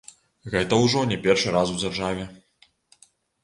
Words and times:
Гэта 0.53 0.79
ўжо 0.83 1.03
не 1.11 1.19
першы 1.27 1.55
раз 1.59 1.77
у 1.77 1.79
дзяржаве. 1.85 2.29